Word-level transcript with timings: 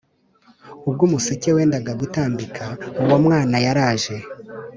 ubwo 0.87 1.01
umuseke 1.07 1.49
wendaga 1.55 1.91
gutambika 2.01 2.65
uwo 3.03 3.17
mwana 3.25 3.55
yaraje 3.65 4.15